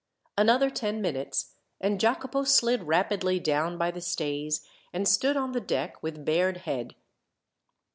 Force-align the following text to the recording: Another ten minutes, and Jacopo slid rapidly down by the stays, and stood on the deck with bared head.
Another 0.35 0.71
ten 0.71 0.99
minutes, 0.99 1.53
and 1.79 1.99
Jacopo 1.99 2.43
slid 2.43 2.85
rapidly 2.85 3.39
down 3.39 3.77
by 3.77 3.91
the 3.91 4.01
stays, 4.01 4.65
and 4.91 5.07
stood 5.07 5.37
on 5.37 5.51
the 5.51 5.61
deck 5.61 6.01
with 6.01 6.25
bared 6.25 6.57
head. 6.65 6.95